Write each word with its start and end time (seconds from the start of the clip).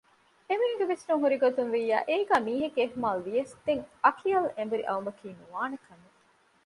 އެމީހުން 0.47 0.79
ގެ 0.79 0.85
ވިސްނުން 0.91 1.21
ހުރިގޮތުންވިއްޔާ 1.23 1.97
އޭގައި 2.09 2.45
މީހެއްގެ 2.47 2.81
އިހުމާލުވިޔަސް 2.83 3.53
ދެން 3.65 3.83
އަކިޔަލް 4.05 4.49
އެނބުރި 4.55 4.83
އައުމަކީ 4.87 5.27
ނުވާނެކަމެއް 5.39 6.17